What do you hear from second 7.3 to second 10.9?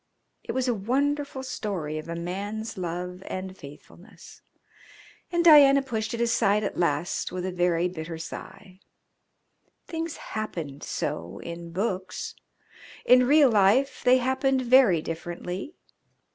with a very bitter sigh. Things happened